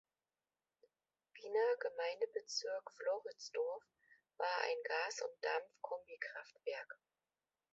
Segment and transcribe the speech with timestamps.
[1.35, 3.83] Wiener Gemeindebezirk Floridsdorf
[4.37, 6.99] war ein Gas-und-Dampf-Kombikraftwerk.